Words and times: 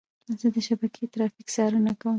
زه 0.39 0.47
د 0.55 0.57
شبکې 0.67 1.03
ترافیک 1.13 1.47
څارنه 1.55 1.91
کوم. 1.99 2.09